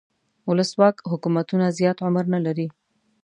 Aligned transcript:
ولسواک 0.49 0.95
حکومتونه 1.11 1.65
زیات 1.77 1.97
عمر 2.05 2.25
نه 2.33 2.39
لري. 2.45 2.67